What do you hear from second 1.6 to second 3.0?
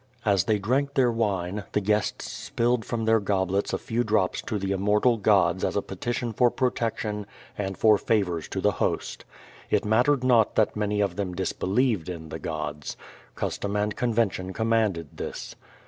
the guests spilled